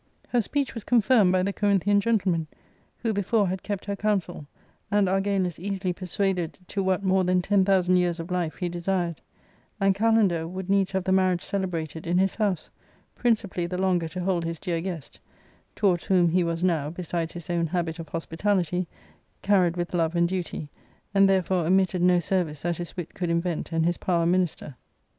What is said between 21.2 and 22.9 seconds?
therefore omitted no ser vice that